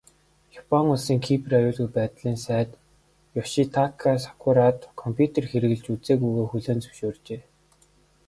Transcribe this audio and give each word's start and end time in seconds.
Япон 0.59 0.85
улсын 0.93 1.19
Кибер 1.25 1.53
аюулгүй 1.59 1.89
байдлын 1.95 2.37
сайд 2.45 2.69
Ёшитака 3.41 4.11
Сакурада 4.25 4.83
компьютер 5.01 5.43
хэрэглэж 5.47 5.83
үзээгүйгээ 5.93 6.47
хүлээн 6.49 6.79
зөвшөөрчээ. 6.83 7.41